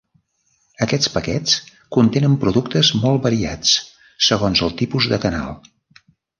Aquests 0.85 1.09
paquets 1.17 1.53
contenen 1.97 2.39
productes 2.45 2.91
molt 3.03 3.23
variats 3.29 3.77
segons 4.31 4.65
el 4.69 4.77
tipus 4.83 5.13
de 5.15 5.25
canal. 5.29 5.57